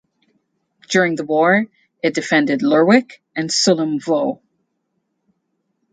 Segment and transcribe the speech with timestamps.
[0.89, 1.67] During the war
[2.01, 4.41] it defended Lerwick and Sullom Voe.